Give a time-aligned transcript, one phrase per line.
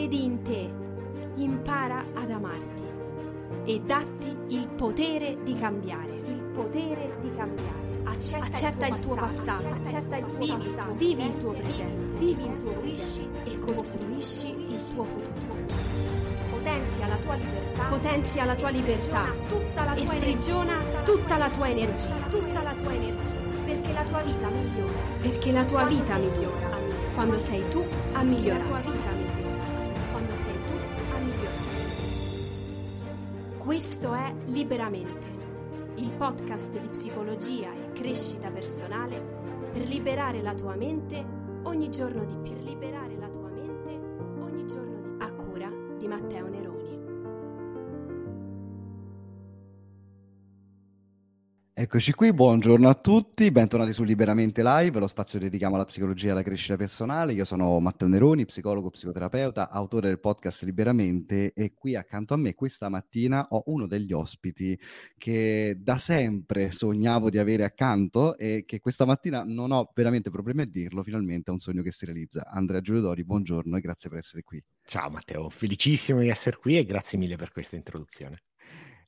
[0.00, 0.70] Credi in te,
[1.42, 2.84] impara ad amarti
[3.64, 6.14] e datti il potere di cambiare.
[6.24, 8.00] Il potere di cambiare.
[8.04, 9.76] Accetta, Accetta il tuo passato,
[10.38, 12.16] vivi, il tuo, vivi il tuo presente.
[12.16, 15.54] E costruisci, e costruisci il tuo futuro.
[16.48, 19.24] Potenzia la tua libertà, potenzia la tua libertà.
[19.48, 23.34] tutta la tua e sprigiona tutta la tua energia, tutta la tua energia,
[23.66, 26.78] perché la tua vita migliora, perché la tua vita migliora.
[27.12, 28.99] quando sei tu a migliorare.
[33.70, 35.28] Questo è Liberamente,
[35.98, 39.20] il podcast di psicologia e crescita personale
[39.70, 41.24] per liberare la tua mente
[41.62, 42.52] ogni giorno di più.
[42.54, 43.90] Per liberare la tua mente
[44.40, 45.24] ogni giorno di più.
[45.24, 46.69] A cura di Matteo Neroni.
[51.80, 56.30] Eccoci qui, buongiorno a tutti, bentornati su Liberamente Live, lo spazio dedicato alla psicologia e
[56.32, 57.32] alla crescita personale.
[57.32, 62.54] Io sono Matteo Neroni, psicologo, psicoterapeuta, autore del podcast Liberamente e qui accanto a me
[62.54, 64.78] questa mattina ho uno degli ospiti
[65.16, 70.60] che da sempre sognavo di avere accanto e che questa mattina non ho veramente problemi
[70.60, 72.44] a dirlo, finalmente è un sogno che si realizza.
[72.46, 74.62] Andrea Giuliodori, buongiorno e grazie per essere qui.
[74.84, 78.42] Ciao Matteo, felicissimo di essere qui e grazie mille per questa introduzione.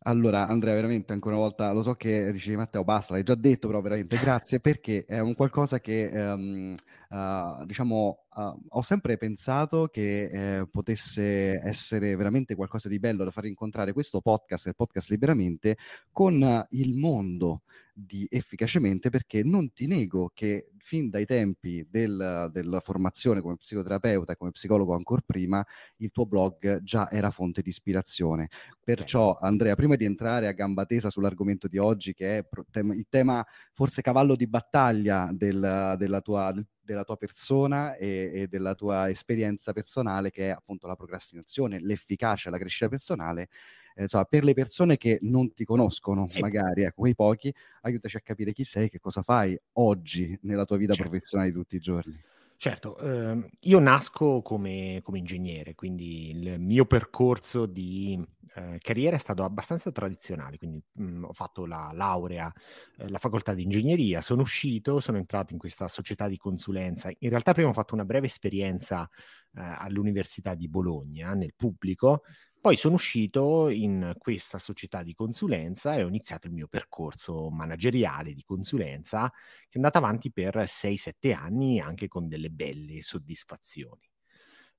[0.05, 3.69] Allora, Andrea, veramente ancora una volta, lo so che dicevi Matteo, basta, l'hai già detto,
[3.69, 6.75] però veramente grazie perché è un qualcosa che, um,
[7.11, 13.31] uh, diciamo, uh, ho sempre pensato che eh, potesse essere veramente qualcosa di bello da
[13.31, 15.77] far incontrare questo podcast, il podcast Liberamente,
[16.11, 17.63] con il mondo
[17.95, 24.33] di efficacemente perché non ti nego che fin dai tempi del, della formazione come psicoterapeuta
[24.33, 25.65] e come psicologo ancora prima
[25.99, 28.49] il tuo blog già era fonte di ispirazione.
[28.83, 32.49] Perciò Andrea prima di entrare a gamba tesa sull'argomento di oggi che è
[32.95, 36.53] il tema forse cavallo di battaglia del, della, tua,
[36.85, 42.51] della tua persona e, e della tua esperienza personale che è appunto la procrastinazione l'efficacia
[42.51, 43.49] la crescita personale
[43.95, 46.41] eh, insomma, per le persone che non ti conoscono, sì.
[46.41, 50.77] magari, ecco, quei pochi, aiutaci a capire chi sei, che cosa fai oggi nella tua
[50.77, 51.09] vita certo.
[51.09, 52.21] professionale di tutti i giorni.
[52.57, 58.25] Certo, ehm, io nasco come, come, ingegnere, quindi il mio percorso di
[58.55, 62.53] eh, carriera è stato abbastanza tradizionale, quindi mh, ho fatto la laurea,
[62.99, 67.11] eh, la facoltà di ingegneria, sono uscito, sono entrato in questa società di consulenza.
[67.19, 69.09] In realtà prima ho fatto una breve esperienza
[69.55, 72.23] eh, all'Università di Bologna nel pubblico,
[72.61, 78.35] poi sono uscito in questa società di consulenza e ho iniziato il mio percorso manageriale
[78.35, 84.09] di consulenza che è andato avanti per 6-7 anni anche con delle belle soddisfazioni.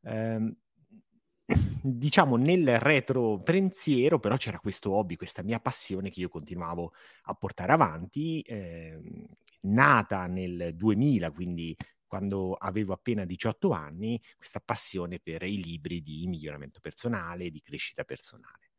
[0.04, 0.56] Eh,
[1.82, 6.94] diciamo nel retro pensiero però c'era questo hobby, questa mia passione che io continuavo
[7.24, 9.00] a portare avanti, eh,
[9.62, 16.28] nata nel 2000, quindi quando avevo appena 18 anni, questa passione per i libri di
[16.28, 18.72] miglioramento personale, di crescita personale.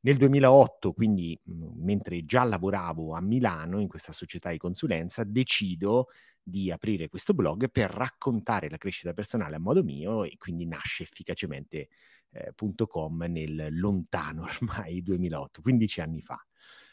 [0.00, 6.08] Nel 2008, quindi mh, mentre già lavoravo a Milano in questa società di consulenza, decido
[6.48, 11.02] di aprire questo blog per raccontare la crescita personale a modo mio e quindi nasce
[11.04, 16.42] efficacemente.com eh, nel lontano ormai 2008, 15 anni fa.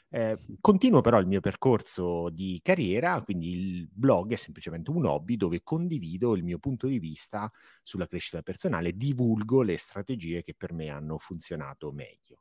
[0.10, 5.36] Eh, continuo però il mio percorso di carriera, quindi il blog è semplicemente un hobby
[5.36, 7.52] dove condivido il mio punto di vista
[7.84, 12.40] sulla crescita personale, divulgo le strategie che per me hanno funzionato meglio.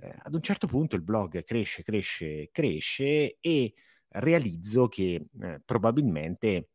[0.00, 3.74] Eh, ad un certo punto il blog cresce, cresce, cresce e
[4.14, 6.68] realizzo che eh, probabilmente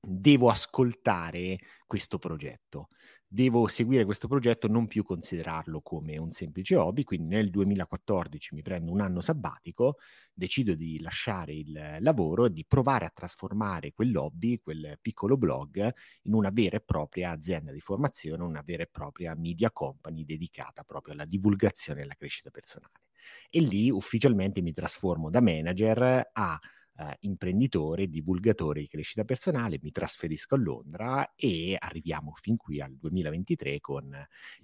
[0.00, 2.88] devo ascoltare questo progetto
[3.32, 8.62] devo seguire questo progetto, non più considerarlo come un semplice hobby, quindi nel 2014 mi
[8.62, 9.98] prendo un anno sabbatico,
[10.32, 16.34] decido di lasciare il lavoro e di provare a trasformare quell'hobby, quel piccolo blog, in
[16.34, 21.14] una vera e propria azienda di formazione, una vera e propria media company dedicata proprio
[21.14, 23.09] alla divulgazione e alla crescita personale.
[23.50, 26.58] E lì ufficialmente mi trasformo da manager a
[27.00, 32.94] eh, imprenditore, divulgatore di crescita personale, mi trasferisco a Londra e arriviamo fin qui al
[32.94, 34.08] 2023 con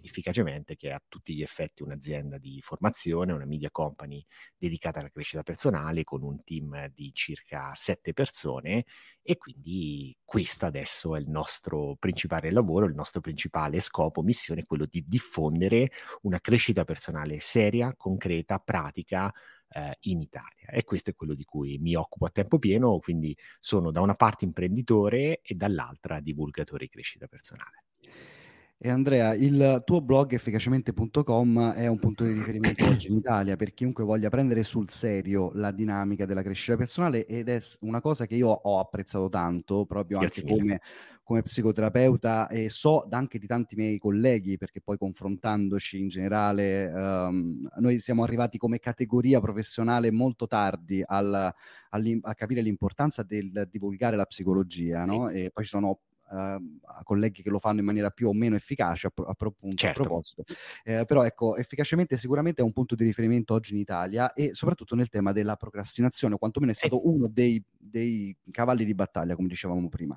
[0.02, 4.22] Efficacemente che è a tutti gli effetti un'azienda di formazione, una media company
[4.56, 8.84] dedicata alla crescita personale con un team di circa sette persone
[9.22, 14.86] e quindi questo adesso è il nostro principale lavoro, il nostro principale scopo, missione, quello
[14.86, 15.90] di diffondere
[16.22, 19.32] una crescita personale seria, concreta, pratica,
[19.70, 20.68] eh, in Italia.
[20.70, 24.14] E questo è quello di cui mi occupo a tempo pieno, quindi sono da una
[24.14, 27.85] parte imprenditore e dall'altra divulgatore di crescita personale.
[28.86, 33.74] E Andrea, il tuo blog efficacemente.com è un punto di riferimento oggi in Italia per
[33.74, 38.36] chiunque voglia prendere sul serio la dinamica della crescita personale ed è una cosa che
[38.36, 40.80] io ho apprezzato tanto proprio anche come,
[41.24, 47.68] come, psicoterapeuta e so anche di tanti miei colleghi perché poi confrontandoci in generale um,
[47.78, 54.26] noi siamo arrivati come categoria professionale molto tardi al, a capire l'importanza del divulgare la
[54.26, 55.28] psicologia no?
[55.28, 55.98] e poi ci sono
[56.30, 60.00] uh, colleghi che lo fanno in maniera più o meno efficace a, a, appunto, certo.
[60.00, 60.44] a proposito.
[60.84, 64.94] Eh, però ecco, efficacemente sicuramente è un punto di riferimento oggi in Italia e soprattutto
[64.94, 69.48] nel tema della procrastinazione, o quantomeno è stato uno dei, dei cavalli di battaglia, come
[69.48, 70.16] dicevamo prima.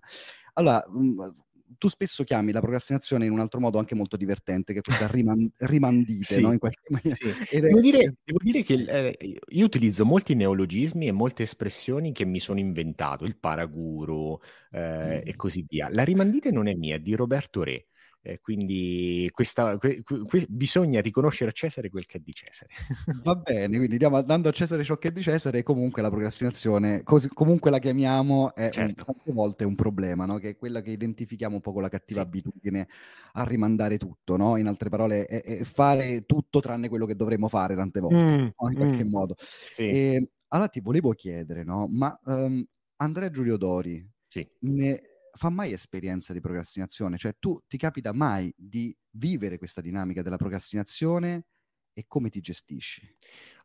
[0.53, 1.33] Allora, mh,
[1.77, 5.07] tu spesso chiami la procrastinazione in un altro modo anche molto divertente, che è questa
[5.11, 6.51] riman- rimandite, sì, no?
[6.51, 7.15] In qualche maniera.
[7.15, 7.59] Sì.
[7.59, 7.81] Devo, è...
[7.81, 12.59] dire, devo, dire, che eh, io utilizzo molti neologismi e molte espressioni che mi sono
[12.59, 14.39] inventato, il paraguru
[14.71, 15.27] eh, mm.
[15.27, 15.89] e così via.
[15.91, 17.88] La rimandite non è mia, è di Roberto Re.
[18.21, 22.69] Eh, quindi questa, que, que, bisogna riconoscere a Cesare quel che è di Cesare.
[23.23, 27.01] Va bene, quindi diamo, dando a Cesare ciò che è di Cesare, comunque la procrastinazione,
[27.03, 29.05] così, comunque la chiamiamo, è certo.
[29.07, 30.37] un, tante volte un problema, no?
[30.37, 32.27] che è quella che identifichiamo un po' con la cattiva sì.
[32.27, 32.87] abitudine
[33.33, 34.57] a rimandare tutto, no?
[34.57, 38.47] in altre parole, è, è, fare tutto tranne quello che dovremmo fare tante volte, mm,
[38.57, 38.69] no?
[38.69, 39.09] in qualche mm.
[39.09, 39.35] modo.
[39.37, 39.87] Sì.
[39.87, 42.65] E, allora ti volevo chiedere, ma um,
[42.97, 44.45] Andrea Giulio Dori, sì.
[44.61, 47.17] ne, fa mai esperienza di procrastinazione?
[47.17, 51.45] Cioè, tu ti capita mai di vivere questa dinamica della procrastinazione
[51.93, 53.15] e come ti gestisci?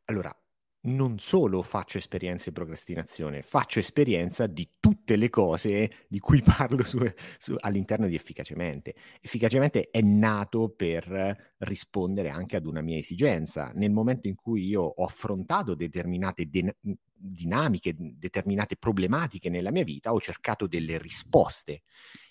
[0.06, 0.34] Allora,
[0.84, 6.82] non solo faccio esperienza di procrastinazione, faccio esperienza di tutte le cose di cui parlo
[6.82, 7.00] su,
[7.38, 8.94] su, all'interno di Efficacemente.
[9.20, 13.70] Efficacemente è nato per rispondere anche ad una mia esigenza.
[13.74, 16.76] Nel momento in cui io ho affrontato determinate de-
[17.12, 21.82] dinamiche, determinate problematiche nella mia vita, ho cercato delle risposte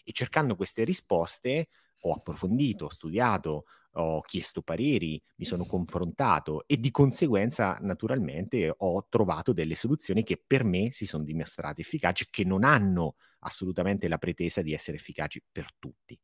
[0.04, 1.70] e cercando queste risposte
[2.06, 9.06] ho approfondito, ho studiato, ho chiesto pareri, mi sono confrontato e di conseguenza naturalmente ho
[9.10, 14.18] trovato delle soluzioni che per me si sono dimostrate efficaci, che non hanno assolutamente la
[14.18, 16.18] pretesa di essere efficaci per tutti.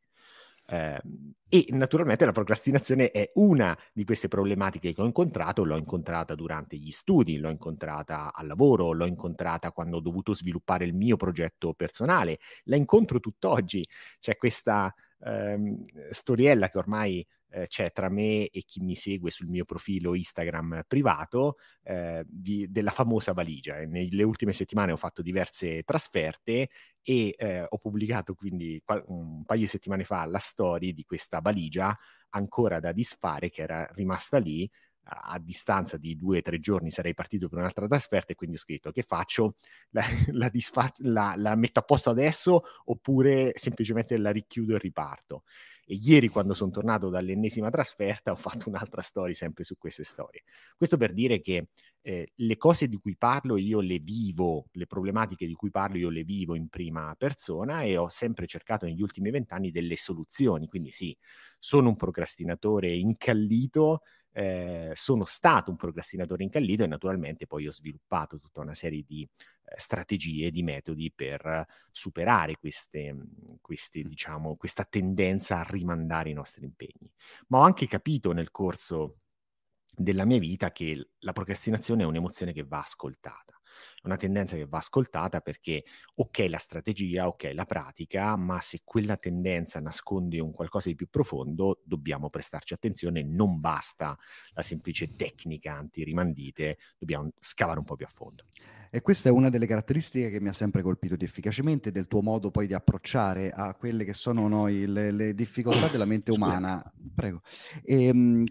[0.71, 1.01] Eh,
[1.51, 6.77] e naturalmente la procrastinazione è una di queste problematiche che ho incontrato, l'ho incontrata durante
[6.77, 11.73] gli studi, l'ho incontrata al lavoro, l'ho incontrata quando ho dovuto sviluppare il mio progetto
[11.73, 13.83] personale, la incontro tutt'oggi.
[14.19, 14.93] C'è questa
[15.23, 20.15] ehm, storiella che ormai eh, c'è tra me e chi mi segue sul mio profilo
[20.15, 23.83] Instagram privato eh, di, della famosa valigia.
[23.85, 26.69] Nelle ultime settimane ho fatto diverse trasferte
[27.01, 31.95] e eh, ho pubblicato quindi un paio di settimane fa la storia di questa valigia
[32.31, 34.69] ancora da disfare che era rimasta lì
[35.09, 38.59] a distanza di due o tre giorni sarei partito per un'altra trasferta e quindi ho
[38.59, 39.55] scritto che faccio,
[39.89, 45.43] la, la, disfa- la, la metto a posto adesso oppure semplicemente la richiudo e riparto.
[45.91, 50.43] E ieri, quando sono tornato dall'ennesima trasferta, ho fatto un'altra storia sempre su queste storie.
[50.77, 51.69] Questo per dire che
[52.01, 56.09] eh, le cose di cui parlo io le vivo, le problematiche di cui parlo io
[56.09, 60.67] le vivo in prima persona e ho sempre cercato negli ultimi vent'anni delle soluzioni.
[60.67, 61.17] Quindi sì,
[61.57, 68.39] sono un procrastinatore incallito, eh, sono stato un procrastinatore incallito e naturalmente poi ho sviluppato
[68.39, 69.27] tutta una serie di
[69.75, 73.15] strategie, di metodi per superare queste,
[73.61, 77.11] queste, diciamo, questa tendenza a rimandare i nostri impegni.
[77.47, 79.17] Ma ho anche capito nel corso
[79.99, 83.59] della mia vita che la procrastinazione è un'emozione che va ascoltata.
[84.01, 85.83] È una tendenza che va ascoltata perché
[86.15, 91.09] ok la strategia, ok la pratica, ma se quella tendenza nasconde un qualcosa di più
[91.09, 94.17] profondo, dobbiamo prestarci attenzione, non basta
[94.51, 98.45] la semplice tecnica anti-rimandite, dobbiamo scavare un po' più a fondo.
[98.91, 102.21] E questa è una delle caratteristiche che mi ha sempre colpito di efficacemente, del tuo
[102.21, 106.81] modo poi di approcciare a quelle che sono noi le, le difficoltà della mente umana.
[107.13, 107.41] Prego.
[107.83, 108.45] E, ehm,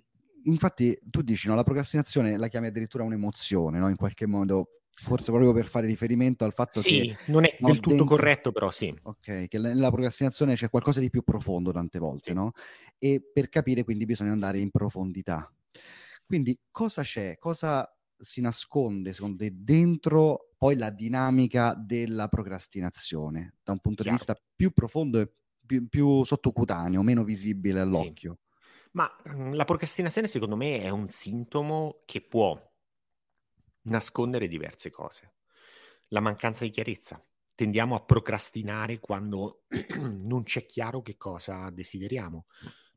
[0.44, 3.88] infatti tu dici, no, la procrastinazione la chiami addirittura un'emozione, no?
[3.88, 7.14] in qualche modo, forse proprio per fare riferimento al fatto sì, che...
[7.14, 8.94] Sì, non è no, del tutto dentro, corretto, però sì.
[9.02, 12.34] Ok, che nella procrastinazione c'è qualcosa di più profondo tante volte, sì.
[12.34, 12.52] no?
[12.98, 15.52] E per capire quindi bisogna andare in profondità.
[16.26, 17.38] Quindi cosa c'è?
[17.38, 24.18] Cosa si nasconde, secondo te, dentro poi la dinamica della procrastinazione, da un punto Chiaro.
[24.18, 25.30] di vista più profondo e
[25.64, 28.38] più, più sottocutaneo, meno visibile all'occhio?
[28.92, 32.60] Ma mm, la procrastinazione secondo me è un sintomo che può
[33.82, 35.34] nascondere diverse cose.
[36.08, 37.22] La mancanza di chiarezza.
[37.54, 39.64] Tendiamo a procrastinare quando
[39.98, 42.46] non c'è chiaro che cosa desideriamo,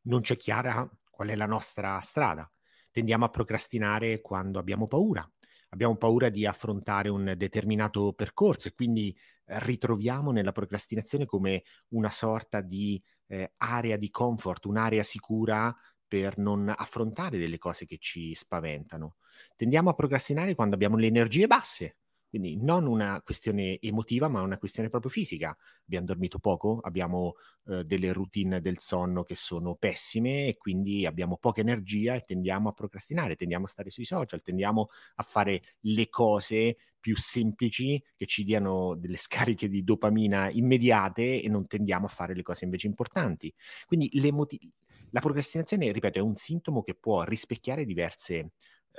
[0.03, 2.49] non c'è chiara qual è la nostra strada.
[2.91, 5.27] Tendiamo a procrastinare quando abbiamo paura,
[5.69, 12.61] abbiamo paura di affrontare un determinato percorso e quindi ritroviamo nella procrastinazione come una sorta
[12.61, 15.73] di eh, area di comfort, un'area sicura
[16.05, 19.15] per non affrontare delle cose che ci spaventano.
[19.55, 21.95] Tendiamo a procrastinare quando abbiamo le energie basse,
[22.31, 25.53] quindi non una questione emotiva, ma una questione proprio fisica.
[25.83, 27.33] Abbiamo dormito poco, abbiamo
[27.67, 32.69] eh, delle routine del sonno che sono pessime e quindi abbiamo poca energia e tendiamo
[32.69, 38.25] a procrastinare, tendiamo a stare sui social, tendiamo a fare le cose più semplici che
[38.27, 42.87] ci diano delle scariche di dopamina immediate e non tendiamo a fare le cose invece
[42.87, 43.53] importanti.
[43.85, 44.09] Quindi
[45.09, 48.51] la procrastinazione, ripeto, è un sintomo che può rispecchiare diverse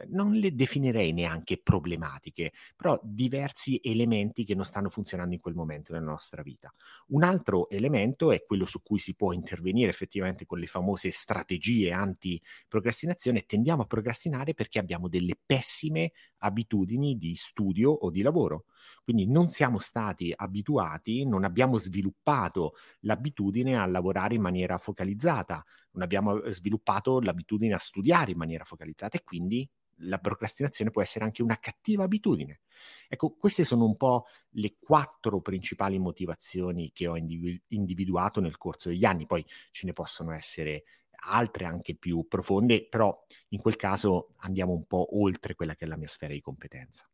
[0.08, 5.92] non le definirei neanche problematiche, però diversi elementi che non stanno funzionando in quel momento
[5.92, 6.72] nella nostra vita.
[7.08, 11.92] Un altro elemento è quello su cui si può intervenire effettivamente con le famose strategie
[11.92, 13.44] anti-procrastinazione.
[13.44, 18.64] Tendiamo a procrastinare perché abbiamo delle pessime abitudini di studio o di lavoro.
[19.04, 26.02] Quindi non siamo stati abituati, non abbiamo sviluppato l'abitudine a lavorare in maniera focalizzata, non
[26.02, 29.68] abbiamo sviluppato l'abitudine a studiare in maniera focalizzata e quindi
[30.02, 32.60] la procrastinazione può essere anche una cattiva abitudine.
[33.08, 39.04] Ecco, queste sono un po' le quattro principali motivazioni che ho individuato nel corso degli
[39.04, 40.84] anni, poi ce ne possono essere
[41.24, 43.16] altre anche più profonde, però
[43.48, 47.06] in quel caso andiamo un po' oltre quella che è la mia sfera di competenza.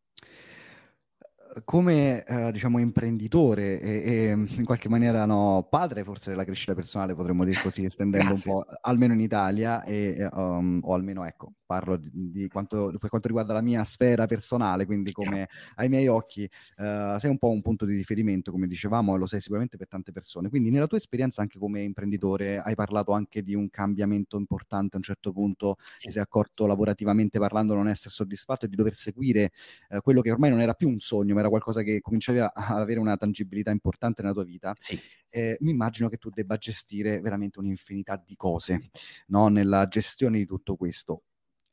[1.64, 7.14] Come eh, diciamo imprenditore e, e, in qualche maniera no, padre forse della crescita personale
[7.14, 11.98] potremmo dire così estendendo un po' almeno in Italia e, um, o almeno ecco parlo
[11.98, 16.44] di, di quanto, per quanto riguarda la mia sfera personale quindi come ai miei occhi
[16.44, 19.88] uh, sei un po' un punto di riferimento come dicevamo e lo sei sicuramente per
[19.88, 24.38] tante persone quindi nella tua esperienza anche come imprenditore hai parlato anche di un cambiamento
[24.38, 26.06] importante a un certo punto sì.
[26.06, 29.50] ti sei accorto lavorativamente parlando non essere soddisfatto e di dover seguire
[29.90, 32.50] uh, quello che ormai non era più un sogno ma era qualcosa che cominciavi a,
[32.54, 34.98] avere una tangibilità importante nella tua vita, sì.
[35.28, 38.90] eh, mi immagino che tu debba gestire veramente un'infinità di cose
[39.28, 39.48] no?
[39.48, 41.22] nella gestione di tutto questo.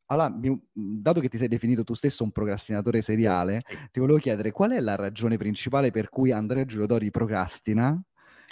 [0.07, 0.31] Allora,
[0.74, 3.77] dato che ti sei definito tu stesso un procrastinatore seriale, sì.
[3.91, 8.00] ti volevo chiedere qual è la ragione principale per cui Andrea Giulodori procrastina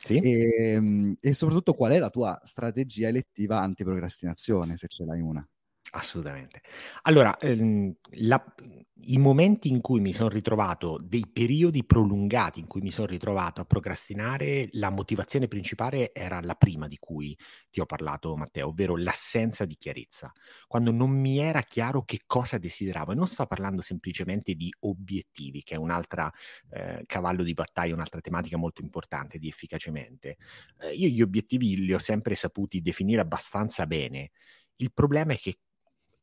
[0.04, 0.20] sì.
[0.20, 5.48] e, ehm, e soprattutto qual è la tua strategia elettiva antiprocrastinazione, se ce l'hai una.
[5.92, 6.62] Assolutamente.
[7.04, 8.44] Allora, ehm, la,
[9.06, 13.62] i momenti in cui mi sono ritrovato, dei periodi prolungati in cui mi sono ritrovato
[13.62, 17.38] a procrastinare, la motivazione principale era la prima di cui
[17.70, 20.32] ti ho parlato, Matteo, ovvero l'assenza di chiarezza.
[20.68, 25.62] Quando non mi era chiaro che cosa desideravo, e non sto parlando semplicemente di obiettivi,
[25.62, 26.32] che è un altro
[26.72, 30.38] eh, cavallo di battaglia, un'altra tematica molto importante di efficacemente.
[30.80, 34.32] Eh, io gli obiettivi li ho sempre saputi definire abbastanza bene.
[34.78, 35.60] Il problema è che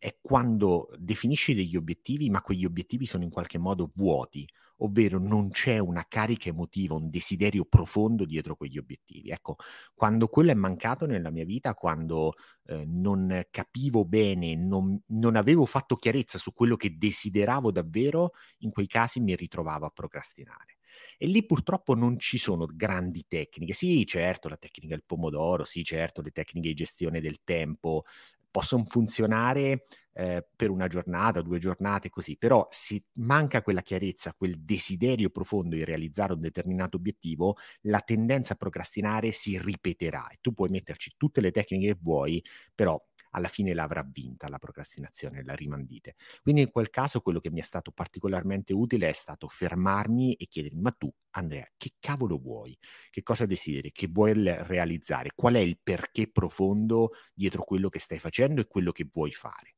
[0.01, 5.51] è quando definisci degli obiettivi, ma quegli obiettivi sono in qualche modo vuoti, ovvero non
[5.51, 9.29] c'è una carica emotiva, un desiderio profondo dietro quegli obiettivi.
[9.29, 9.57] Ecco,
[9.95, 12.33] quando quello è mancato nella mia vita, quando
[12.65, 18.71] eh, non capivo bene, non, non avevo fatto chiarezza su quello che desideravo davvero, in
[18.71, 20.79] quei casi mi ritrovavo a procrastinare.
[21.19, 23.75] E lì purtroppo non ci sono grandi tecniche.
[23.75, 28.05] Sì, certo, la tecnica del pomodoro, sì, certo, le tecniche di gestione del tempo,
[28.51, 34.57] possono funzionare eh, per una giornata, due giornate, così, però se manca quella chiarezza, quel
[34.61, 40.29] desiderio profondo di realizzare un determinato obiettivo, la tendenza a procrastinare si ripeterà.
[40.29, 42.43] E tu puoi metterci tutte le tecniche che vuoi,
[42.75, 46.15] però alla fine l'avrà vinta la procrastinazione, la rimandite.
[46.43, 50.47] Quindi in quel caso quello che mi è stato particolarmente utile è stato fermarmi e
[50.47, 52.77] chiedermi, ma tu Andrea, che cavolo vuoi?
[53.11, 53.93] Che cosa desideri?
[53.93, 55.31] Che vuoi realizzare?
[55.35, 59.75] Qual è il perché profondo dietro quello che stai facendo e quello che vuoi fare?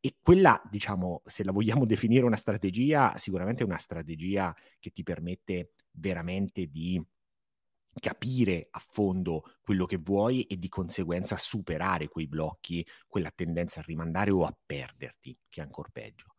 [0.00, 5.02] E quella, diciamo, se la vogliamo definire una strategia, sicuramente è una strategia che ti
[5.02, 7.00] permette veramente di
[8.00, 13.84] capire a fondo quello che vuoi e di conseguenza superare quei blocchi, quella tendenza a
[13.86, 16.34] rimandare o a perderti, che è ancora peggio.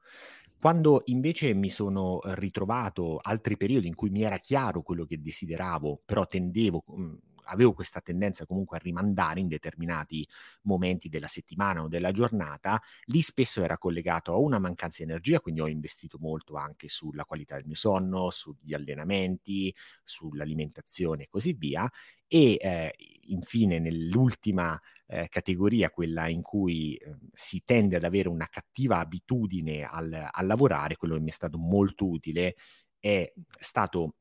[0.59, 6.01] Quando invece mi sono ritrovato altri periodi in cui mi era chiaro quello che desideravo,
[6.05, 10.27] però tendevo, mhmm, avevo questa tendenza comunque a rimandare in determinati
[10.63, 15.39] momenti della settimana o della giornata, lì spesso era collegato a una mancanza di energia,
[15.39, 19.73] quindi ho investito molto anche sulla qualità del mio sonno, sugli allenamenti,
[20.03, 21.89] sull'alimentazione e così via.
[22.27, 22.95] E eh,
[23.27, 29.83] infine nell'ultima eh, categoria, quella in cui eh, si tende ad avere una cattiva abitudine
[29.83, 32.55] al, al lavorare, quello che mi è stato molto utile
[32.99, 34.15] è stato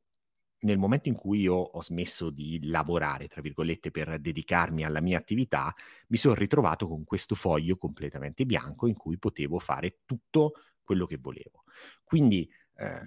[0.62, 5.18] nel momento in cui io ho smesso di lavorare, tra virgolette, per dedicarmi alla mia
[5.18, 5.74] attività,
[6.08, 10.52] mi sono ritrovato con questo foglio completamente bianco in cui potevo fare tutto
[10.82, 11.64] quello che volevo.
[12.04, 13.02] Quindi eh,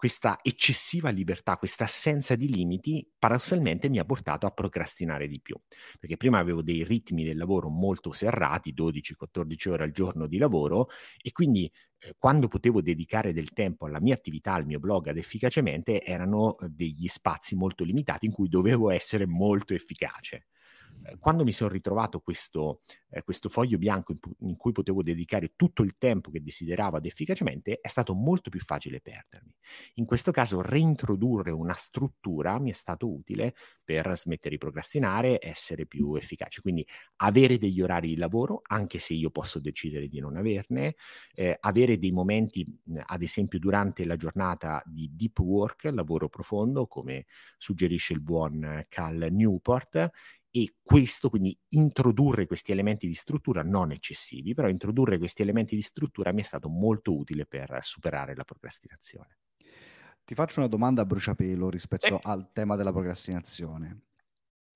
[0.00, 5.60] questa eccessiva libertà, questa assenza di limiti, paradossalmente mi ha portato a procrastinare di più.
[5.98, 10.88] Perché prima avevo dei ritmi del lavoro molto serrati, 12-14 ore al giorno di lavoro,
[11.20, 15.18] e quindi eh, quando potevo dedicare del tempo alla mia attività, al mio blog ad
[15.18, 20.46] efficacemente, erano eh, degli spazi molto limitati in cui dovevo essere molto efficace.
[21.04, 25.52] Eh, quando mi sono ritrovato questo, eh, questo foglio bianco in, in, cui potevo dedicare
[25.56, 29.54] tutto il tempo che desideravo ad efficacemente, è stato molto più facile perdermi.
[29.94, 33.54] In questo caso reintrodurre una struttura mi è stato utile
[33.84, 36.60] per smettere di procrastinare, essere più efficace.
[36.60, 40.94] Quindi avere degli orari di lavoro, anche se io posso decidere di non averne,
[41.34, 42.66] eh, avere dei momenti,
[43.06, 47.26] ad esempio durante la giornata di deep work, lavoro profondo, come
[47.58, 50.10] suggerisce il buon Cal Newport,
[50.50, 55.82] e questo, quindi introdurre questi elementi di struttura non eccessivi, però introdurre questi elementi di
[55.82, 59.38] struttura mi è stato molto utile per superare la procrastinazione.
[60.24, 62.20] Ti faccio una domanda a bruciapelo rispetto eh.
[62.22, 64.02] al tema della procrastinazione.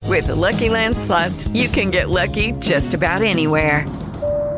[0.05, 3.85] With the Lucky Land slots, you can get lucky just about anywhere.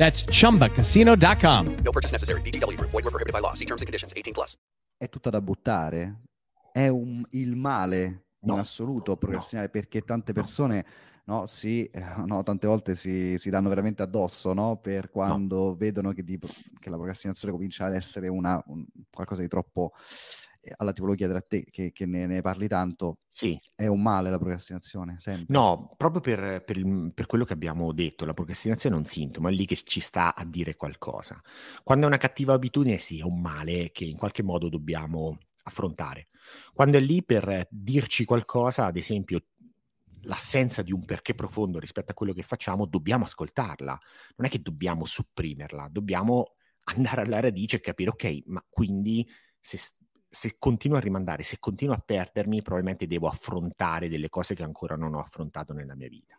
[0.00, 1.76] That's chumbacasino.com.
[1.84, 2.40] No purchase necessary.
[2.40, 2.80] BGW.
[2.80, 3.52] Void were prohibited by law.
[3.52, 4.56] See terms and conditions 18 plus.
[4.96, 6.22] È tutta da buttare?
[6.72, 8.54] È un, il male no.
[8.54, 9.72] in assoluto procrastinare no.
[9.72, 10.86] perché tante persone
[11.26, 14.78] no, si, eh, no, tante volte si, si, danno veramente addosso no?
[14.78, 15.74] per quando no.
[15.74, 19.92] vedono che, di, che, la procrastinazione comincia ad essere una, un, qualcosa di troppo
[20.76, 23.58] alla tipologia della te che, che ne, ne, parli tanto, sì.
[23.74, 25.16] è un male la procrastinazione?
[25.18, 25.46] Sempre.
[25.48, 29.52] No, proprio per, per, per, quello che abbiamo detto, la procrastinazione è un sintomo, è
[29.52, 31.40] lì che ci sta a dire qualcosa.
[31.82, 36.26] Quando è una cattiva abitudine, sì, è un male che in qualche modo dobbiamo affrontare.
[36.74, 39.42] Quando è lì per dirci qualcosa, ad esempio
[40.24, 43.98] l'assenza di un perché profondo rispetto a quello che facciamo, dobbiamo ascoltarla.
[44.36, 49.26] Non è che dobbiamo supprimerla, dobbiamo andare alla radice e capire, ok, ma quindi
[49.60, 49.78] se
[50.32, 54.94] se continuo a rimandare, se continuo a perdermi, probabilmente devo affrontare delle cose che ancora
[54.94, 56.38] non ho affrontato nella mia vita.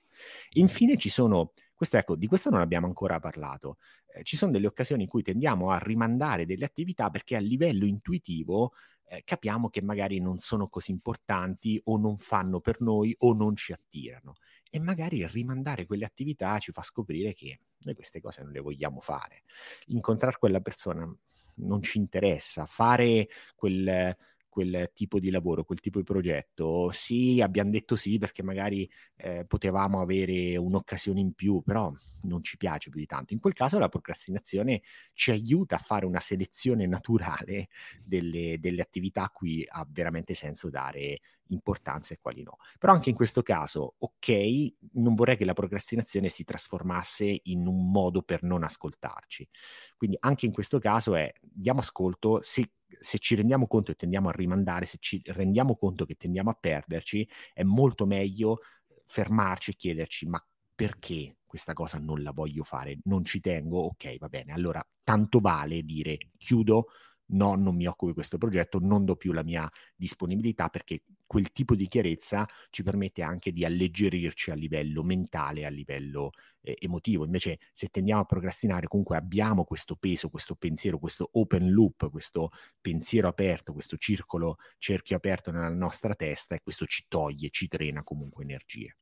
[0.54, 3.78] Infine ci sono, questo ecco, di questo non abbiamo ancora parlato,
[4.14, 7.86] eh, ci sono delle occasioni in cui tendiamo a rimandare delle attività perché a livello
[7.86, 8.72] intuitivo
[9.08, 13.58] eh, capiamo che magari non sono così importanti o non fanno per noi o non
[13.58, 14.36] ci attirano.
[14.70, 19.02] E magari rimandare quelle attività ci fa scoprire che noi queste cose non le vogliamo
[19.02, 19.44] fare.
[19.88, 21.14] Incontrare quella persona
[21.62, 24.16] non ci interessa, fare quel,
[24.52, 26.92] quel tipo di lavoro, quel tipo di progetto.
[26.92, 31.92] Sì, abbiamo detto sì perché magari eh, potevamo avere un'occasione in più, però
[32.24, 33.34] non ci piace più di tanto.
[33.34, 34.82] In quel caso la procrastinazione
[35.14, 37.70] ci aiuta a fare una selezione naturale
[38.04, 42.58] delle, delle attività a cui ha veramente senso dare importanza e quali no.
[42.78, 47.90] Però anche in questo caso, ok, non vorrei che la procrastinazione si trasformasse in un
[47.90, 49.48] modo per non ascoltarci.
[49.96, 54.30] Quindi anche in questo caso è diamo ascolto, se, se ci rendiamo conto e tendiamo
[54.30, 58.60] a rimandare, se ci rendiamo conto che tendiamo a perderci, è molto meglio
[59.06, 64.18] fermarci e chiederci ma perché questa cosa non la voglio fare, non ci tengo, ok,
[64.20, 66.88] va bene, allora tanto vale dire chiudo,
[67.34, 71.54] no, non mi occupo di questo progetto, non do più la mia disponibilità perché quel
[71.54, 77.24] tipo di chiarezza ci permette anche di alleggerirci a livello mentale, a livello eh, emotivo.
[77.24, 82.50] Invece se tendiamo a procrastinare comunque abbiamo questo peso, questo pensiero, questo open loop, questo
[82.82, 88.04] pensiero aperto, questo circolo, cerchio aperto nella nostra testa e questo ci toglie, ci drena
[88.04, 88.98] comunque energie.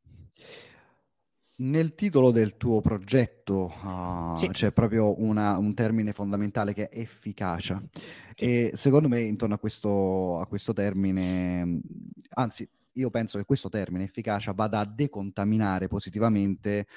[1.62, 4.48] Nel titolo del tuo progetto uh, sì.
[4.48, 7.84] c'è proprio una, un termine fondamentale che è efficacia
[8.34, 8.46] sì.
[8.46, 11.82] e secondo me intorno a questo, a questo termine,
[12.36, 16.88] anzi io penso che questo termine efficacia vada a decontaminare positivamente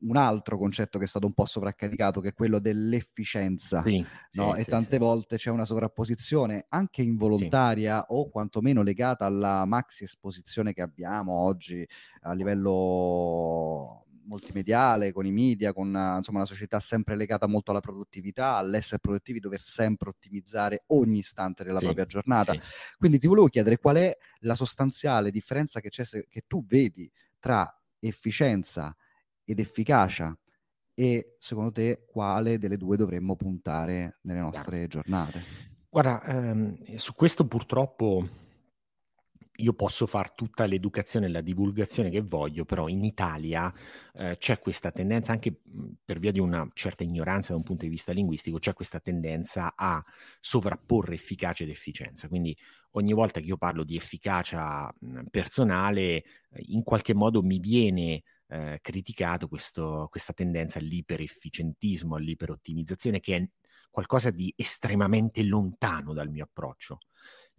[0.00, 3.82] un altro concetto che è stato un po' sovraccaricato, che è quello dell'efficienza.
[3.82, 4.52] Sì, no?
[4.54, 10.04] sì, e sì, tante volte c'è una sovrapposizione anche involontaria o quantomeno legata alla maxi
[10.04, 11.86] esposizione che abbiamo oggi
[12.22, 18.56] a livello multimediale, con i media, con insomma, una società sempre legata molto alla produttività,
[18.56, 22.52] all'essere produttivi, dover sempre ottimizzare ogni istante della sì, propria giornata.
[22.52, 22.60] Sì.
[22.98, 27.10] Quindi ti volevo chiedere qual è la sostanziale differenza che, c'è se, che tu vedi
[27.40, 28.94] tra efficienza
[29.44, 30.38] ed efficacia
[30.94, 35.42] e secondo te quale delle due dovremmo puntare nelle nostre giornate?
[35.88, 38.28] Guarda, ehm, su questo purtroppo
[39.60, 43.72] io posso fare tutta l'educazione e la divulgazione che voglio, però in Italia
[44.14, 45.60] eh, c'è questa tendenza, anche
[46.04, 49.74] per via di una certa ignoranza da un punto di vista linguistico, c'è questa tendenza
[49.76, 50.04] a
[50.40, 52.28] sovrapporre efficacia ed efficienza.
[52.28, 52.56] Quindi
[52.92, 54.92] ogni volta che io parlo di efficacia
[55.30, 56.24] personale,
[56.66, 63.48] in qualche modo mi viene eh, criticato questo, questa tendenza all'iperefficientismo, all'iperottimizzazione, che è
[63.90, 67.00] qualcosa di estremamente lontano dal mio approccio.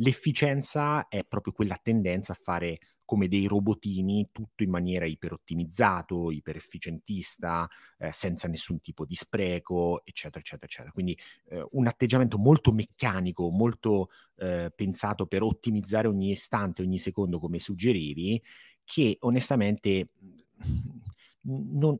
[0.01, 7.67] L'efficienza è proprio quella tendenza a fare come dei robotini, tutto in maniera iperottimizzato, iperefficientista,
[7.97, 10.91] eh, senza nessun tipo di spreco, eccetera, eccetera, eccetera.
[10.91, 17.39] Quindi eh, un atteggiamento molto meccanico, molto eh, pensato per ottimizzare ogni istante, ogni secondo,
[17.39, 18.39] come suggerivi,
[18.83, 20.09] che onestamente
[21.49, 21.97] non,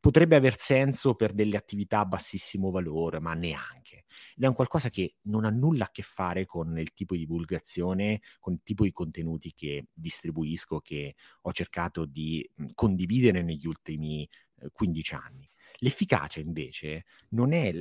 [0.00, 4.04] potrebbe aver senso per delle attività a bassissimo valore, ma neanche.
[4.36, 7.20] Ed è un qualcosa che non ha nulla a che fare con il tipo di
[7.20, 14.28] divulgazione, con il tipo di contenuti che distribuisco, che ho cercato di condividere negli ultimi
[14.60, 15.48] eh, 15 anni.
[15.78, 17.72] L'efficacia invece non è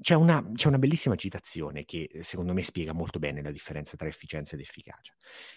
[0.00, 3.96] c'è una, c'è una, bellissima citazione che eh, secondo me spiega molto bene la differenza
[3.96, 5.14] tra efficienza ed efficacia.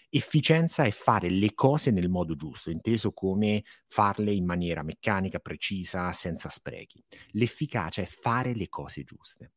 [0.09, 6.11] Efficienza è fare le cose nel modo giusto, inteso come farle in maniera meccanica, precisa,
[6.11, 7.03] senza sprechi.
[7.31, 9.51] L'efficacia è fare le cose giuste.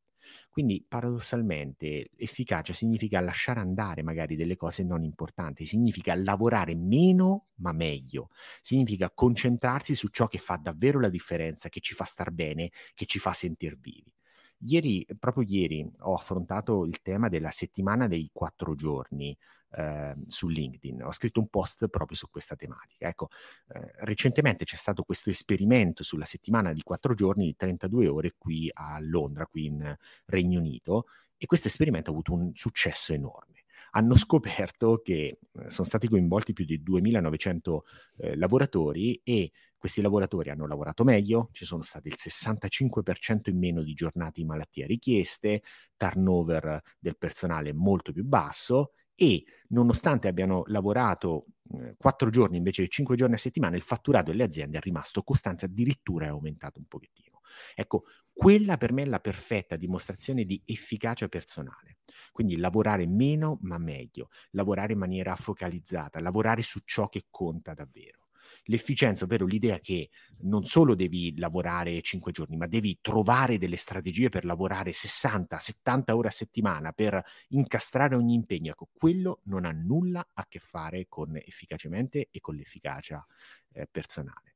[0.48, 7.72] Quindi paradossalmente efficacia significa lasciare andare magari delle cose non importanti, significa lavorare meno ma
[7.72, 12.70] meglio, significa concentrarsi su ciò che fa davvero la differenza, che ci fa star bene,
[12.94, 14.12] che ci fa sentir vivi.
[14.58, 19.36] Ieri, proprio ieri, ho affrontato il tema della settimana dei quattro giorni
[19.76, 21.02] eh, su LinkedIn.
[21.02, 23.08] Ho scritto un post proprio su questa tematica.
[23.08, 23.28] Ecco,
[23.68, 28.70] eh, recentemente c'è stato questo esperimento sulla settimana di quattro giorni di 32 ore qui
[28.72, 33.53] a Londra, qui in Regno Unito, e questo esperimento ha avuto un successo enorme
[33.96, 37.84] hanno scoperto che eh, sono stati coinvolti più di 2900
[38.18, 43.82] eh, lavoratori e questi lavoratori hanno lavorato meglio, ci sono state il 65% in meno
[43.82, 45.62] di giornate di malattia richieste,
[45.96, 52.88] turnover del personale molto più basso e nonostante abbiano lavorato eh, 4 giorni invece di
[52.88, 56.86] 5 giorni a settimana, il fatturato delle aziende è rimasto costante, addirittura è aumentato un
[56.86, 57.33] pochettino.
[57.74, 61.98] Ecco, quella per me è la perfetta dimostrazione di efficacia personale.
[62.32, 68.22] Quindi lavorare meno ma meglio, lavorare in maniera focalizzata, lavorare su ciò che conta davvero
[68.64, 74.28] l'efficienza, ovvero l'idea che non solo devi lavorare 5 giorni, ma devi trovare delle strategie
[74.28, 78.70] per lavorare 60, 70 ore a settimana, per incastrare ogni impegno.
[78.72, 83.24] Ecco, quello non ha nulla a che fare con efficacemente e con l'efficacia
[83.72, 84.53] eh, personale.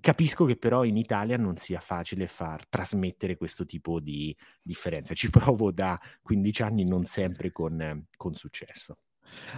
[0.00, 5.14] Capisco che però in Italia non sia facile far trasmettere questo tipo di differenza.
[5.14, 8.98] Ci provo da 15 anni, non sempre con, con successo.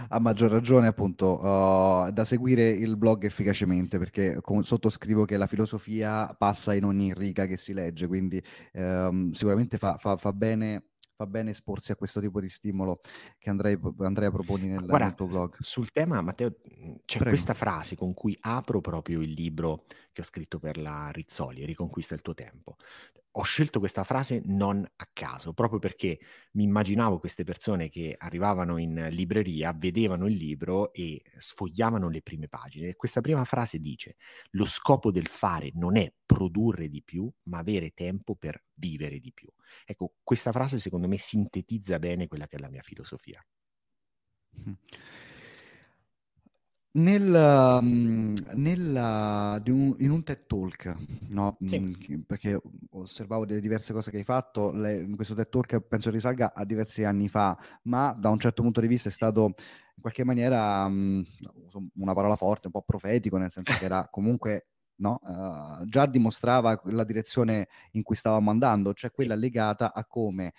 [0.09, 5.47] A maggior ragione, appunto, uh, da seguire il blog efficacemente, perché con, sottoscrivo che la
[5.47, 8.41] filosofia passa in ogni riga che si legge, quindi
[8.73, 12.99] um, sicuramente fa, fa, fa bene fa bene esporsi a questo tipo di stimolo
[13.37, 15.55] che Andrea, Andrea proponi nel, Guarda, nel tuo blog.
[15.59, 16.55] Sul tema, Matteo,
[17.05, 17.25] c'è Prego.
[17.25, 22.13] questa frase con cui apro proprio il libro che ho scritto per la Rizzoli, Riconquista
[22.13, 22.75] il tuo tempo
[23.35, 26.19] ho scelto questa frase non a caso, proprio perché
[26.53, 32.49] mi immaginavo queste persone che arrivavano in libreria, vedevano il libro e sfogliavano le prime
[32.49, 32.95] pagine.
[32.95, 34.17] Questa prima frase dice:
[34.51, 39.31] Lo scopo del fare non è produrre di più, ma avere tempo per vivere di
[39.31, 39.47] più.
[39.85, 43.41] Ecco, questa frase secondo me sintetizza bene quella che è la mia filosofia.
[44.59, 44.73] Mm,
[48.53, 50.95] nella- di un- in un TED Talk,
[51.29, 51.57] no?
[51.65, 52.23] Sì.
[52.27, 52.59] Perché
[52.91, 57.03] osservavo delle diverse cose che hai fatto, le- questo TED Talk penso risalga a diversi
[57.03, 59.53] anni fa, ma da un certo punto di vista è stato
[59.95, 64.67] in qualche maniera, uso una parola forte, un po' profetico, nel senso che era comunque,
[64.95, 65.19] no?
[65.25, 70.53] Eh, già dimostrava la direzione in cui stavamo andando, cioè quella legata a come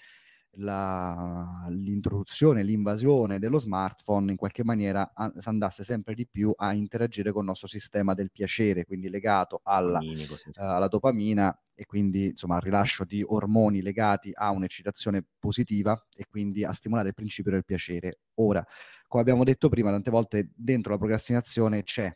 [0.57, 7.33] la, l'introduzione, l'invasione dello smartphone in qualche maniera a, andasse sempre di più a interagire
[7.33, 10.49] con il nostro sistema del piacere, quindi legato alla, sì.
[10.49, 16.27] uh, alla dopamina e quindi insomma al rilascio di ormoni legati a un'eccitazione positiva e
[16.29, 18.19] quindi a stimolare il principio del piacere.
[18.35, 18.65] Ora,
[19.07, 22.15] come abbiamo detto prima, tante volte dentro la procrastinazione c'è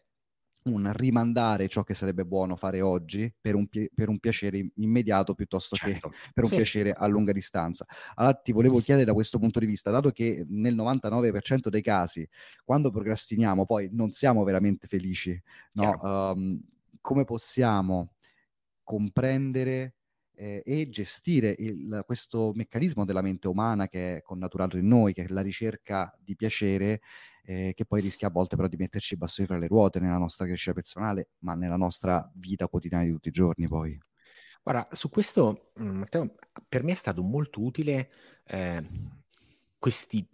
[0.66, 5.34] un rimandare ciò che sarebbe buono fare oggi per un, pi- per un piacere immediato
[5.34, 5.78] piuttosto Certo.
[5.78, 6.54] che per un Sì.
[6.54, 7.86] piacere a lunga distanza.
[8.14, 12.26] Allora ti volevo chiedere da questo punto di vista, dato che nel 99% dei casi,
[12.64, 15.40] quando procrastiniamo, poi non siamo veramente felici,
[15.72, 15.96] no?
[16.00, 16.60] Um,
[17.00, 18.12] come possiamo
[18.82, 19.94] comprendere
[20.38, 25.24] eh, e gestire il- questo meccanismo della mente umana che è connaturato in noi, che
[25.24, 27.00] è la ricerca di piacere,
[27.46, 30.18] eh, che poi rischia a volte però di metterci i bastoni fra le ruote nella
[30.18, 33.98] nostra crescita personale, ma nella nostra vita quotidiana di tutti i giorni poi.
[34.62, 36.34] Guarda, su questo, mm, Matteo,
[36.68, 38.10] per me è stato molto utile
[38.44, 38.84] eh,
[39.78, 40.26] questi,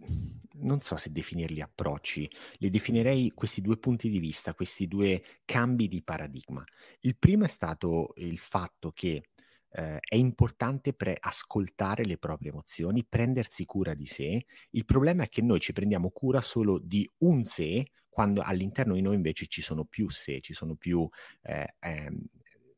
[0.53, 5.87] non so se definirli approcci, li definirei questi due punti di vista, questi due cambi
[5.87, 6.63] di paradigma.
[7.01, 9.29] Il primo è stato il fatto che
[9.73, 14.45] eh, è importante pre- ascoltare le proprie emozioni, prendersi cura di sé.
[14.71, 19.01] Il problema è che noi ci prendiamo cura solo di un sé, quando all'interno di
[19.01, 21.07] noi invece ci sono più sé, ci sono più
[21.41, 22.23] eh, ehm,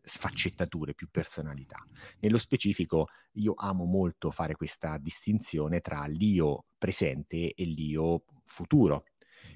[0.02, 1.86] sfaccettature, più personalità.
[2.20, 9.06] Nello specifico, io amo molto fare questa distinzione tra l'io presente e l'io futuro.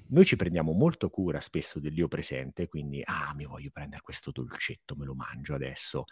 [0.08, 4.96] Noi ci prendiamo molto cura spesso dell'io presente, quindi ah, mi voglio prendere questo dolcetto,
[4.96, 6.04] me lo mangio adesso.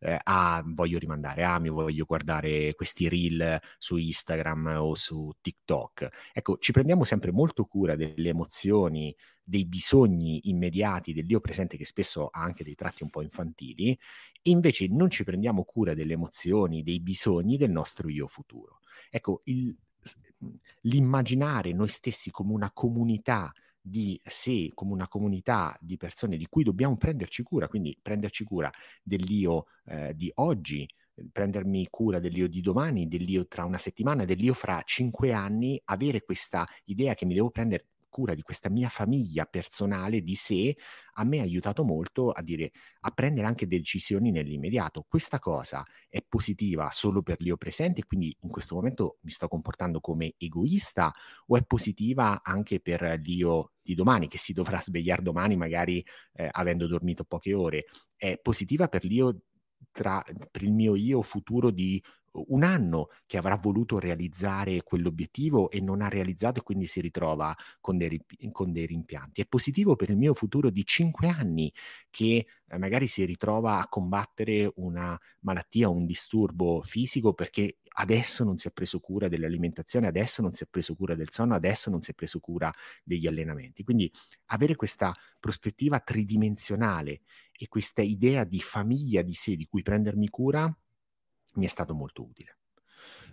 [0.00, 6.30] Eh, ah, voglio rimandare, ah, mi voglio guardare questi reel su Instagram o su TikTok.
[6.32, 12.28] Ecco, ci prendiamo sempre molto cura delle emozioni, dei bisogni immediati dell'io presente che spesso
[12.28, 13.90] ha anche dei tratti un po' infantili
[14.46, 18.80] e invece non ci prendiamo cura delle emozioni, dei bisogni del nostro io futuro.
[19.10, 19.76] Ecco, il,
[20.82, 26.64] l'immaginare noi stessi come una comunità di sé, come una comunità di persone di cui
[26.64, 28.70] dobbiamo prenderci cura, quindi prenderci cura
[29.02, 30.88] dell'io eh, di oggi,
[31.30, 36.66] prendermi cura dell'io di domani, dell'io tra una settimana, dell'io fra cinque anni, avere questa
[36.84, 40.76] idea che mi devo prendere cura di questa mia famiglia personale di sé,
[41.14, 45.04] a me ha aiutato molto a dire, a prendere anche decisioni nell'immediato.
[45.08, 49.98] Questa cosa è positiva solo per l'io presente, quindi in questo momento mi sto comportando
[49.98, 51.12] come egoista,
[51.48, 56.48] o è positiva anche per l'io di domani, che si dovrà svegliare domani magari eh,
[56.52, 57.86] avendo dormito poche ore?
[58.14, 59.40] È positiva per l'io
[59.90, 62.00] tra, per il mio io futuro di
[62.34, 67.54] un anno che avrà voluto realizzare quell'obiettivo e non ha realizzato e quindi si ritrova
[67.80, 68.20] con dei,
[68.50, 69.40] con dei rimpianti.
[69.40, 71.72] È positivo per il mio futuro di cinque anni
[72.10, 78.56] che eh, magari si ritrova a combattere una malattia, un disturbo fisico perché adesso non
[78.56, 82.00] si è preso cura dell'alimentazione, adesso non si è preso cura del sonno, adesso non
[82.00, 82.72] si è preso cura
[83.04, 83.84] degli allenamenti.
[83.84, 84.10] Quindi
[84.46, 87.20] avere questa prospettiva tridimensionale
[87.52, 90.76] e questa idea di famiglia di sé di cui prendermi cura
[91.54, 92.58] mi è stato molto utile.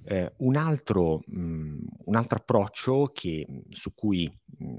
[0.03, 4.77] Eh, un, altro, mh, un, altro, approccio che, su cui mh,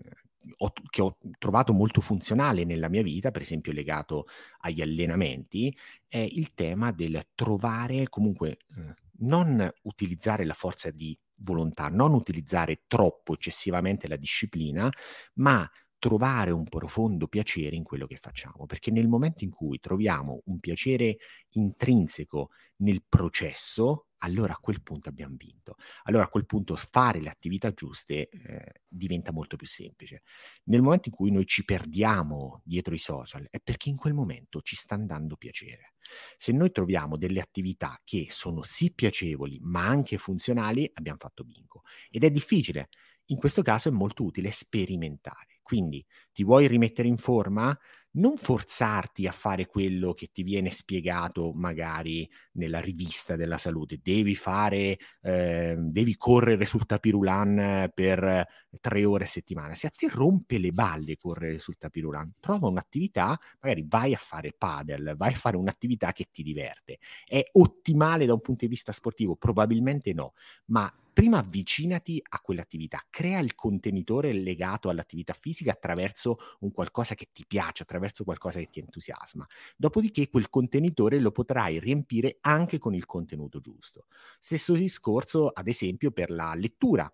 [0.59, 4.27] ho, che ho trovato molto funzionale nella mia vita, per esempio legato
[4.61, 5.77] agli allenamenti,
[6.09, 12.83] è il tema del trovare comunque eh, non utilizzare la forza di volontà, non utilizzare
[12.87, 14.91] troppo eccessivamente la disciplina,
[15.35, 15.69] ma
[16.03, 20.59] trovare un profondo piacere in quello che facciamo, perché nel momento in cui troviamo un
[20.59, 21.19] piacere
[21.51, 25.77] intrinseco nel processo, allora a quel punto abbiamo vinto.
[26.03, 30.23] Allora a quel punto fare le attività giuste eh, diventa molto più semplice.
[30.65, 34.61] Nel momento in cui noi ci perdiamo dietro i social è perché in quel momento
[34.61, 35.95] ci sta andando piacere.
[36.37, 41.83] Se noi troviamo delle attività che sono sì piacevoli ma anche funzionali, abbiamo fatto bingo.
[42.11, 42.89] Ed è difficile.
[43.27, 45.52] In questo caso è molto utile sperimentare.
[45.73, 47.75] Quindi ti vuoi rimettere in forma?
[48.15, 54.01] Non forzarti a fare quello che ti viene spiegato magari nella rivista della salute.
[54.03, 58.47] Devi fare, eh, devi correre sul tapirulan per
[58.83, 59.75] tre ore a settimana.
[59.75, 64.53] Se a te rompe le balle correre sul tapirulan, trova un'attività, magari vai a fare
[64.59, 66.99] padel, vai a fare un'attività che ti diverte.
[67.25, 69.37] È ottimale da un punto di vista sportivo?
[69.37, 70.35] Probabilmente no,
[70.67, 77.29] ma prima avvicinati a quell'attività, crea il contenitore legato all'attività fisica attraverso un qualcosa che
[77.33, 79.47] ti piace, attraverso qualcosa che ti entusiasma.
[79.77, 84.07] Dopodiché quel contenitore lo potrai riempire anche con il contenuto giusto.
[84.41, 87.13] Stesso discorso, ad esempio, per la lettura.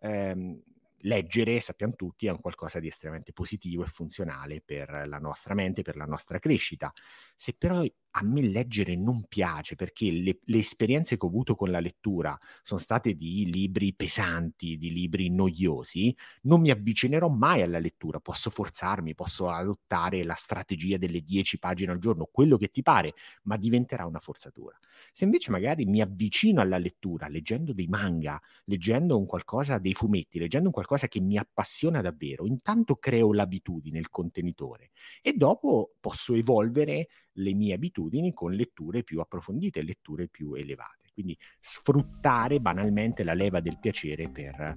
[0.00, 0.62] Eh,
[1.02, 5.82] leggere, sappiamo tutti, è un qualcosa di estremamente positivo e funzionale per la nostra mente,
[5.82, 6.92] per la nostra crescita.
[7.36, 7.84] Se però
[8.18, 12.36] a me leggere non piace perché le, le, esperienze che ho avuto con la lettura
[12.62, 18.18] sono state di libri pesanti, di libri noiosi, non mi avvicinerò mai alla lettura.
[18.18, 23.14] Posso forzarmi, posso adottare la strategia delle 10 pagine al giorno, quello che ti pare,
[23.44, 24.76] ma diventerà una forzatura.
[25.12, 30.40] Se invece magari mi avvicino alla lettura leggendo dei manga, leggendo un qualcosa dei fumetti,
[30.40, 34.90] leggendo un qualcosa che mi appassiona davvero, intanto creo l'abitudine, il contenitore
[35.22, 37.06] e dopo posso evolvere
[37.38, 41.10] le mie abitudini con letture più approfondite, letture più elevate.
[41.12, 44.76] Quindi sfruttare banalmente la leva del piacere per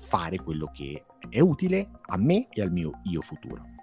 [0.00, 3.79] fare quello che è utile a me e al mio io futuro.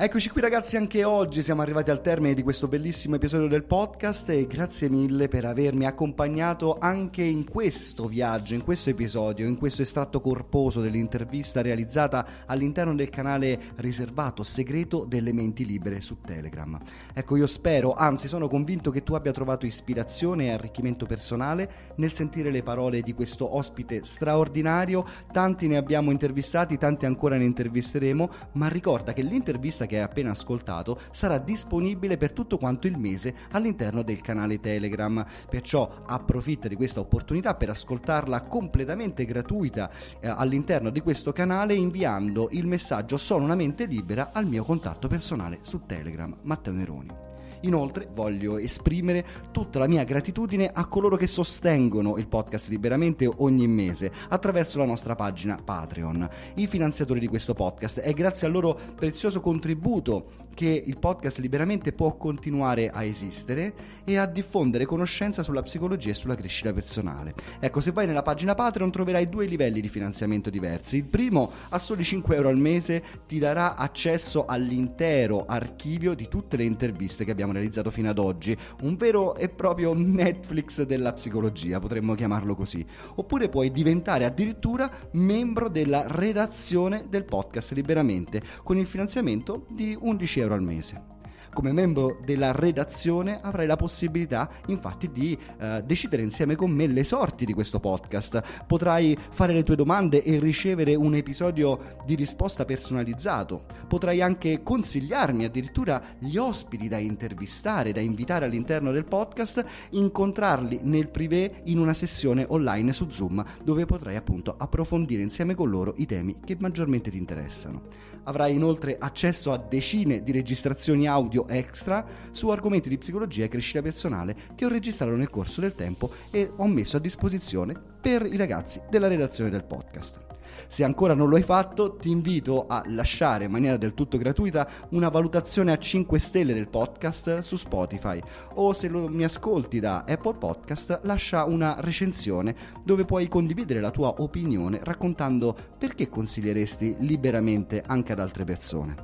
[0.00, 4.28] Eccoci qui ragazzi, anche oggi siamo arrivati al termine di questo bellissimo episodio del podcast
[4.28, 9.82] e grazie mille per avermi accompagnato anche in questo viaggio, in questo episodio, in questo
[9.82, 16.78] estratto corposo dell'intervista realizzata all'interno del canale riservato segreto delle menti libere su Telegram.
[17.12, 22.12] Ecco, io spero, anzi sono convinto che tu abbia trovato ispirazione e arricchimento personale nel
[22.12, 25.04] sentire le parole di questo ospite straordinario.
[25.32, 30.30] Tanti ne abbiamo intervistati, tanti ancora ne intervisteremo, ma ricorda che l'intervista che hai appena
[30.30, 35.24] ascoltato sarà disponibile per tutto quanto il mese all'interno del canale Telegram.
[35.50, 42.48] Perciò approfitta di questa opportunità per ascoltarla completamente gratuita eh, all'interno di questo canale inviando
[42.52, 47.27] il messaggio Sono una mente libera al mio contatto personale su Telegram, Matteo Neroni.
[47.62, 53.66] Inoltre voglio esprimere tutta la mia gratitudine a coloro che sostengono il podcast liberamente ogni
[53.66, 58.00] mese attraverso la nostra pagina Patreon, i finanziatori di questo podcast.
[58.00, 64.16] È grazie al loro prezioso contributo che il podcast liberamente può continuare a esistere e
[64.16, 67.34] a diffondere conoscenza sulla psicologia e sulla crescita personale.
[67.60, 70.96] Ecco, se vai nella pagina Patreon troverai due livelli di finanziamento diversi.
[70.96, 76.56] Il primo, a soli 5 euro al mese, ti darà accesso all'intero archivio di tutte
[76.56, 81.12] le interviste che abbiamo abbiamo realizzato fino ad oggi, un vero e proprio Netflix della
[81.12, 82.84] psicologia, potremmo chiamarlo così.
[83.16, 90.40] Oppure puoi diventare addirittura membro della redazione del podcast liberamente con il finanziamento di 11
[90.40, 91.16] euro al mese
[91.58, 97.02] come membro della redazione avrai la possibilità infatti di eh, decidere insieme con me le
[97.02, 98.64] sorti di questo podcast.
[98.64, 103.64] Potrai fare le tue domande e ricevere un episodio di risposta personalizzato.
[103.88, 111.08] Potrai anche consigliarmi addirittura gli ospiti da intervistare, da invitare all'interno del podcast, incontrarli nel
[111.08, 116.06] privé in una sessione online su Zoom dove potrai appunto approfondire insieme con loro i
[116.06, 117.82] temi che maggiormente ti interessano.
[118.28, 123.82] Avrai inoltre accesso a decine di registrazioni audio extra su argomenti di psicologia e crescita
[123.82, 128.36] personale che ho registrato nel corso del tempo e ho messo a disposizione per i
[128.36, 130.26] ragazzi della redazione del podcast.
[130.66, 134.68] Se ancora non lo hai fatto, ti invito a lasciare in maniera del tutto gratuita
[134.90, 138.20] una valutazione a 5 stelle del podcast su Spotify
[138.54, 143.90] o se lo, mi ascolti da Apple Podcast, lascia una recensione dove puoi condividere la
[143.90, 148.94] tua opinione raccontando perché consiglieresti liberamente anche ad altre persone.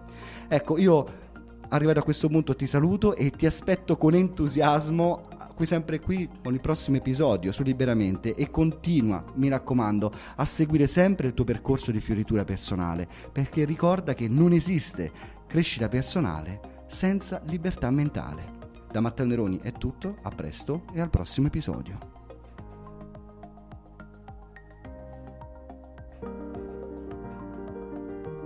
[0.48, 1.22] Ecco, io
[1.68, 6.52] arrivato a questo punto ti saluto e ti aspetto con entusiasmo qui sempre qui con
[6.52, 11.90] il prossimo episodio su Liberamente e continua, mi raccomando, a seguire sempre il tuo percorso
[11.90, 15.10] di fioritura personale, perché ricorda che non esiste
[15.46, 18.62] crescita personale senza libertà mentale.
[18.90, 21.98] Da Matteo Neroni è tutto, a presto e al prossimo episodio.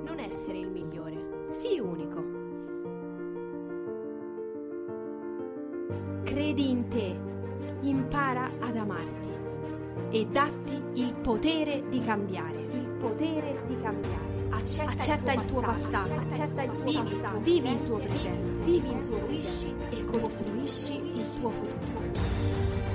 [0.05, 0.68] Non essere
[8.79, 9.29] amarti
[10.11, 12.61] e datti il potere di cambiare.
[12.61, 14.37] Il potere di cambiare.
[14.51, 16.23] Accetta, Accetta il tuo passato, passato.
[16.23, 18.63] Il tuo vivi, il tuo, vivi il tuo presente.
[18.63, 21.87] vivi e, costruisci, e costruisci il tuo futuro.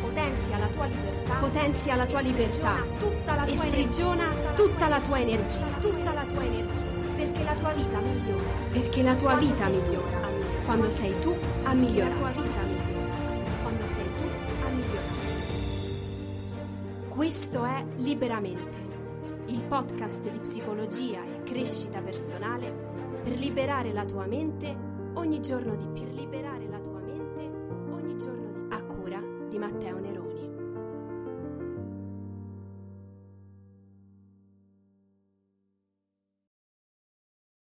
[0.01, 2.75] Potenzia la tua libertà, potenzia la tua libertà.
[2.99, 7.43] tutta la tua e sprigiona energia, tutta la tua energia, tutta la tua energia, perché
[7.43, 10.29] la tua vita migliora, perché la tua quando vita migliora,
[10.65, 12.42] quando sei tu a migliorare.
[17.33, 18.77] Questo è Liberamente,
[19.47, 22.71] il podcast di psicologia e crescita personale
[23.23, 24.77] per liberare la tua mente
[25.15, 26.03] ogni giorno di più.